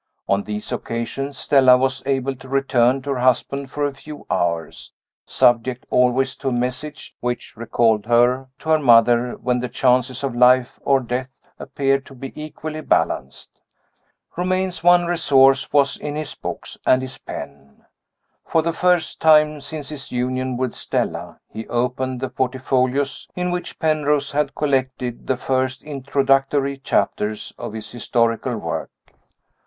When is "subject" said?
5.27-5.85